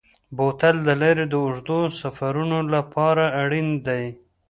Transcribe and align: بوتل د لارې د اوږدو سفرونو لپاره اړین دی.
بوتل 0.37 0.75
د 0.87 0.89
لارې 1.01 1.25
د 1.29 1.33
اوږدو 1.43 1.79
سفرونو 2.01 2.59
لپاره 2.73 3.23
اړین 3.41 3.67
دی. 3.87 4.05